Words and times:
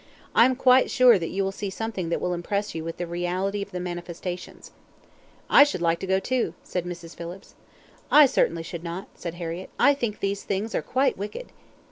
"I 0.33 0.45
am 0.45 0.55
quite 0.55 0.89
sure 0.89 1.19
that 1.19 1.29
you 1.29 1.43
will 1.43 1.51
see 1.51 1.69
something 1.69 2.09
that 2.09 2.19
will 2.19 2.33
impress 2.33 2.73
you 2.73 2.83
with 2.83 2.97
the 2.97 3.05
reality 3.05 3.61
of 3.61 3.69
the 3.69 3.79
manifestations." 3.79 4.71
"I 5.47 5.63
should 5.63 5.79
like 5.79 5.99
to 5.99 6.07
go 6.07 6.19
too," 6.19 6.55
said 6.63 6.85
Mrs. 6.85 7.15
Phillips. 7.15 7.53
"I 8.09 8.25
certainly 8.25 8.63
should 8.63 8.83
not," 8.83 9.09
said 9.13 9.35
Harriett. 9.35 9.69
"I 9.77 9.93
think 9.93 10.19
these 10.19 10.41
things 10.41 10.73
are 10.73 10.81
quite 10.81 11.19
wicked." 11.19 11.51